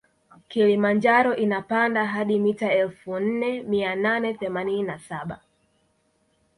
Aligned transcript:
Kilimanjaro 0.47 1.35
inapanda 1.35 2.05
hadi 2.05 2.39
mita 2.39 2.71
elfu 2.73 3.19
nne 3.19 3.61
mia 3.63 3.95
nane 3.95 4.33
themanini 4.33 4.83
na 4.83 4.99
saba 4.99 5.39